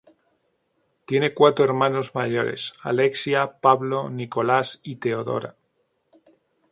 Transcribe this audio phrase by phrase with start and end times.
[1.05, 5.55] Tiene cuatro hermanos mayores, Alexia, Pablo, Nicolás y Teodora.